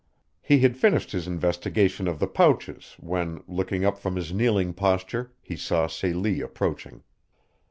He 0.41 0.61
had 0.61 0.75
finished 0.77 1.11
his 1.11 1.27
investigation 1.27 2.07
of 2.07 2.17
the 2.17 2.25
pouches 2.25 2.95
when, 2.99 3.43
looking 3.47 3.85
up 3.85 3.99
from 3.99 4.15
his 4.15 4.33
kneeling 4.33 4.73
posture, 4.73 5.31
he 5.43 5.55
saw 5.55 5.85
Celie 5.85 6.41
approaching. 6.41 7.03